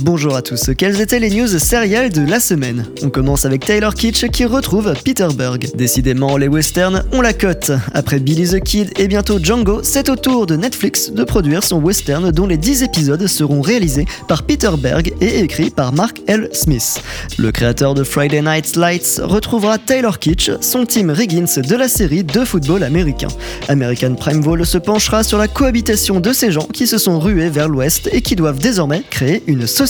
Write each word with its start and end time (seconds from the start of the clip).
Bonjour 0.00 0.34
à 0.34 0.40
tous, 0.40 0.70
quelles 0.76 1.02
étaient 1.02 1.18
les 1.18 1.28
news 1.28 1.46
sérielles 1.46 2.10
de 2.10 2.22
la 2.22 2.40
semaine? 2.40 2.86
On 3.02 3.10
commence 3.10 3.44
avec 3.44 3.66
Taylor 3.66 3.94
Kitsch 3.94 4.26
qui 4.30 4.46
retrouve 4.46 4.94
Peter 5.04 5.28
Berg. 5.36 5.68
Décidément, 5.74 6.38
les 6.38 6.48
westerns 6.48 7.04
ont 7.12 7.20
la 7.20 7.34
cote. 7.34 7.72
Après 7.92 8.18
Billy 8.18 8.48
the 8.48 8.60
Kid 8.60 8.90
et 8.98 9.06
bientôt 9.06 9.38
Django, 9.38 9.80
c'est 9.82 10.08
au 10.08 10.16
tour 10.16 10.46
de 10.46 10.56
Netflix 10.56 11.12
de 11.12 11.22
produire 11.24 11.62
son 11.62 11.76
western 11.76 12.30
dont 12.32 12.46
les 12.46 12.56
10 12.56 12.84
épisodes 12.84 13.26
seront 13.26 13.60
réalisés 13.60 14.06
par 14.28 14.44
Peter 14.44 14.70
Berg 14.78 15.12
et 15.20 15.40
écrits 15.40 15.68
par 15.68 15.92
Mark 15.92 16.22
L. 16.26 16.48
Smith. 16.52 17.02
Le 17.36 17.52
créateur 17.52 17.92
de 17.92 18.02
Friday 18.02 18.40
Night 18.40 18.76
Lights 18.76 19.20
retrouvera 19.22 19.76
Taylor 19.76 20.18
Kitsch, 20.18 20.52
son 20.62 20.86
team 20.86 21.10
Riggins 21.10 21.60
de 21.62 21.76
la 21.76 21.88
série 21.88 22.24
de 22.24 22.46
football 22.46 22.82
américain. 22.82 23.28
American 23.68 24.14
Prime 24.14 24.40
Vol 24.40 24.64
se 24.64 24.78
penchera 24.78 25.22
sur 25.22 25.36
la 25.36 25.48
cohabitation 25.48 26.18
de 26.18 26.32
ces 26.32 26.50
gens 26.50 26.66
qui 26.72 26.86
se 26.86 26.96
sont 26.96 27.20
rués 27.20 27.50
vers 27.50 27.68
l'ouest 27.68 28.08
et 28.10 28.22
qui 28.22 28.36
doivent 28.36 28.58
désormais 28.58 29.02
créer 29.10 29.42
une 29.46 29.66
société 29.66 29.81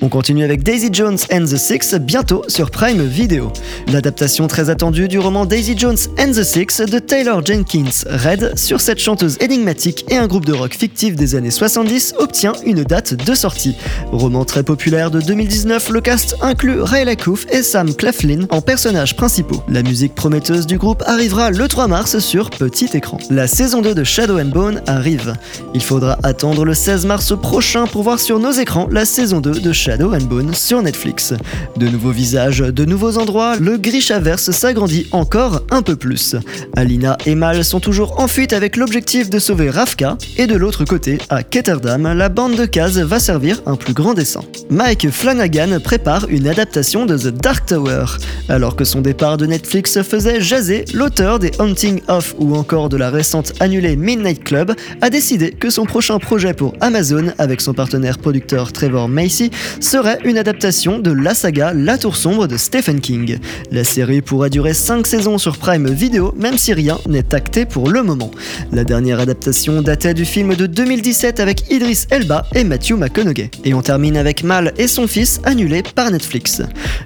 on 0.00 0.08
continue 0.08 0.42
avec 0.42 0.62
Daisy 0.62 0.88
Jones 0.90 1.18
and 1.30 1.44
the 1.44 1.58
Six 1.58 1.94
bientôt 2.00 2.42
sur 2.48 2.70
Prime 2.70 3.02
Video. 3.02 3.52
L'adaptation 3.92 4.46
très 4.46 4.70
attendue 4.70 5.06
du 5.06 5.18
roman 5.18 5.44
Daisy 5.44 5.76
Jones 5.76 5.98
and 6.18 6.30
the 6.30 6.42
Six 6.42 6.80
de 6.80 6.98
Taylor 6.98 7.44
Jenkins 7.44 8.06
Red 8.06 8.58
sur 8.58 8.80
cette 8.80 9.00
chanteuse 9.00 9.36
énigmatique 9.40 10.06
et 10.08 10.16
un 10.16 10.28
groupe 10.28 10.46
de 10.46 10.54
rock 10.54 10.72
fictif 10.72 11.14
des 11.14 11.34
années 11.34 11.50
70 11.50 12.14
obtient 12.18 12.54
une 12.64 12.84
date 12.84 13.12
de 13.12 13.34
sortie. 13.34 13.76
Roman 14.12 14.46
très 14.46 14.62
populaire 14.62 15.10
de 15.10 15.20
2019, 15.20 15.90
le 15.90 16.00
cast 16.00 16.36
inclut 16.40 16.80
Ray 16.80 17.04
LaCouf 17.04 17.44
et 17.52 17.62
Sam 17.62 17.94
Claflin 17.94 18.46
en 18.48 18.62
personnages 18.62 19.14
principaux. 19.14 19.62
La 19.68 19.82
musique 19.82 20.14
prometteuse 20.14 20.66
du 20.66 20.78
groupe 20.78 21.02
arrivera 21.06 21.50
le 21.50 21.68
3 21.68 21.86
mars 21.86 22.18
sur 22.18 22.48
petit 22.48 22.88
écran. 22.94 23.18
La 23.28 23.46
saison 23.46 23.82
2 23.82 23.94
de 23.94 24.04
Shadow 24.04 24.38
and 24.38 24.46
Bone 24.46 24.82
arrive. 24.86 25.34
Il 25.74 25.82
faudra 25.82 26.18
attendre 26.22 26.64
le 26.64 26.72
16 26.72 27.04
mars 27.04 27.34
prochain 27.38 27.86
pour 27.86 28.04
voir 28.04 28.18
sur 28.18 28.38
nos 28.38 28.52
écrans 28.52 28.88
la 28.90 29.04
saison 29.04 29.33
de 29.40 29.72
Shadow 29.72 30.14
and 30.14 30.24
Bone 30.24 30.54
sur 30.54 30.82
Netflix. 30.82 31.34
De 31.76 31.88
nouveaux 31.88 32.10
visages, 32.10 32.58
de 32.58 32.84
nouveaux 32.84 33.18
endroits, 33.18 33.56
le 33.56 33.76
Grishaverse 33.76 34.50
s'agrandit 34.50 35.06
encore 35.12 35.62
un 35.70 35.82
peu 35.82 35.96
plus. 35.96 36.36
Alina 36.76 37.16
et 37.26 37.34
Mal 37.34 37.64
sont 37.64 37.80
toujours 37.80 38.20
en 38.20 38.28
fuite 38.28 38.52
avec 38.52 38.76
l'objectif 38.76 39.30
de 39.30 39.38
sauver 39.38 39.70
Ravka, 39.70 40.16
et 40.36 40.46
de 40.46 40.56
l'autre 40.56 40.84
côté, 40.84 41.18
à 41.30 41.42
Ketterdam, 41.42 42.12
la 42.12 42.28
bande 42.28 42.56
de 42.56 42.66
Kaz 42.66 42.98
va 42.98 43.18
servir 43.18 43.60
un 43.66 43.76
plus 43.76 43.92
grand 43.92 44.14
dessin. 44.14 44.40
Mike 44.70 45.10
Flanagan 45.10 45.78
prépare 45.82 46.26
une 46.28 46.48
adaptation 46.48 47.06
de 47.06 47.16
The 47.16 47.28
Dark 47.28 47.66
Tower. 47.66 48.04
Alors 48.48 48.76
que 48.76 48.84
son 48.84 49.00
départ 49.00 49.36
de 49.36 49.46
Netflix 49.46 50.00
faisait 50.02 50.40
jaser, 50.40 50.84
l'auteur 50.94 51.38
des 51.38 51.52
Hunting 51.58 52.00
of 52.08 52.34
ou 52.38 52.54
encore 52.56 52.88
de 52.88 52.96
la 52.96 53.10
récente 53.10 53.52
annulée 53.60 53.96
Midnight 53.96 54.44
Club 54.44 54.74
a 55.00 55.10
décidé 55.10 55.50
que 55.50 55.70
son 55.70 55.84
prochain 55.84 56.18
projet 56.18 56.54
pour 56.54 56.74
Amazon 56.80 57.32
avec 57.38 57.60
son 57.60 57.74
partenaire 57.74 58.18
producteur 58.18 58.72
Trevor 58.72 59.08
May 59.08 59.23
serait 59.28 60.18
une 60.24 60.38
adaptation 60.38 60.98
de 60.98 61.10
la 61.10 61.34
saga 61.34 61.72
La 61.72 61.98
Tour 61.98 62.16
Sombre 62.16 62.46
de 62.46 62.56
Stephen 62.56 63.00
King. 63.00 63.38
La 63.70 63.84
série 63.84 64.22
pourrait 64.22 64.50
durer 64.50 64.74
5 64.74 65.06
saisons 65.06 65.38
sur 65.38 65.56
Prime 65.56 65.88
Video, 65.90 66.34
même 66.36 66.58
si 66.58 66.72
rien 66.72 66.98
n'est 67.08 67.34
acté 67.34 67.64
pour 67.64 67.88
le 67.88 68.02
moment. 68.02 68.30
La 68.72 68.84
dernière 68.84 69.20
adaptation 69.20 69.82
datait 69.82 70.14
du 70.14 70.24
film 70.24 70.54
de 70.54 70.66
2017 70.66 71.40
avec 71.40 71.70
Idris 71.70 72.06
Elba 72.10 72.46
et 72.54 72.64
Matthew 72.64 72.92
McConaughey. 72.92 73.50
Et 73.64 73.74
on 73.74 73.82
termine 73.82 74.16
avec 74.16 74.42
Mal 74.42 74.72
et 74.78 74.88
son 74.88 75.06
fils 75.06 75.40
annulé 75.44 75.82
par 75.82 76.10
Netflix. 76.10 76.62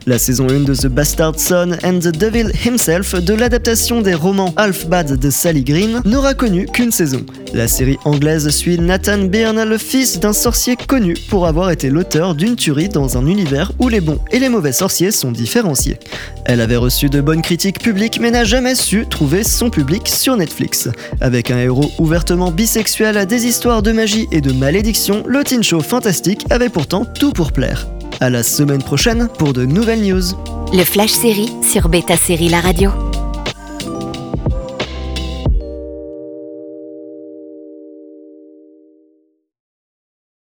La 0.07 0.19
saison 0.19 0.49
1 0.49 0.61
de 0.61 0.75
The 0.75 0.87
Bastard 0.87 1.39
Son 1.39 1.73
and 1.85 2.01
the 2.01 2.17
Devil 2.17 2.51
Himself 2.65 3.15
de 3.15 3.35
l'adaptation 3.35 4.01
des 4.01 4.15
romans 4.15 4.53
Half 4.57 4.87
Bad 4.87 5.19
de 5.19 5.31
Sally 5.31 5.63
Green 5.63 6.01
n'aura 6.05 6.35
connu 6.35 6.67
qu'une 6.67 6.93
saison. 6.93 7.25
La 7.55 7.67
série 7.67 7.99
anglaise 8.05 8.49
suit 8.51 8.79
Nathan 8.79 9.19
Byrne, 9.19 9.63
le 9.65 9.79
fils 9.79 10.21
d'un 10.21 10.33
sorcier 10.33 10.77
connu 10.77 11.15
pour 11.29 11.47
avoir 11.47 11.71
été 11.71 11.89
l'auteur 11.89 12.35
d'une 12.35 12.57
tuerie 12.57 12.89
dans 12.89 13.17
un 13.17 13.27
univers 13.27 13.73
où 13.79 13.89
les 13.89 14.01
bons 14.01 14.19
et 14.31 14.39
les 14.39 14.49
mauvais 14.49 14.73
sorciers 14.73 15.11
sont 15.11 15.33
différenciés. 15.33 15.99
Elle 16.45 16.61
avait 16.61 16.77
reçu 16.77 17.09
de 17.09 17.21
bonnes 17.21 17.43
critiques 17.43 17.81
publiques 17.81 18.19
mais 18.21 18.31
n'a 18.31 18.45
jamais 18.45 18.75
su 18.75 19.07
trouver 19.09 19.45
son 19.45 19.71
public 19.71 20.09
sur 20.09 20.37
Netflix. 20.37 20.89
Avec 21.21 21.51
un 21.51 21.59
héros 21.59 21.91
ouvertement 21.99 22.51
bisexuel, 22.51 23.25
des 23.27 23.47
histoires 23.47 23.83
de 23.83 23.93
magie 23.93 24.29
et 24.31 24.41
de 24.41 24.53
malédiction, 24.53 25.23
le 25.27 25.43
teen 25.43 25.63
show 25.63 25.81
fantastique 25.81 26.45
avait 26.51 26.69
pourtant 26.69 27.05
tout 27.05 27.33
pour 27.33 27.53
plaire. 27.53 27.89
À 28.21 28.31
la 28.31 28.43
semaine 28.43 28.83
prochaine 28.83 29.29
pour 29.39 29.53
de 29.53 29.65
nouvelles 29.65 30.03
news. 30.03 30.25
Le 30.73 30.85
Flash 30.85 31.13
Série 31.13 31.53
sur 31.63 31.89
Beta 31.89 32.17
Série 32.17 32.49
La 32.49 32.61
Radio. 32.61 33.08